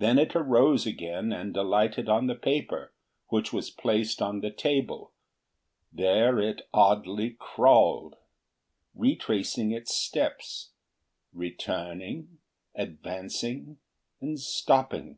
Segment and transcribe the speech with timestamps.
[0.00, 2.92] Then it arose again and alighted on the paper
[3.28, 5.12] which was placed on the table;
[5.90, 8.16] there it oddly crawled,
[8.94, 10.72] retracing its steps,
[11.32, 12.36] returning,
[12.74, 13.78] advancing,
[14.20, 15.16] and stopping.